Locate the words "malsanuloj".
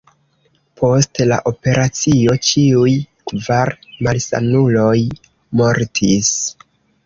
4.09-4.99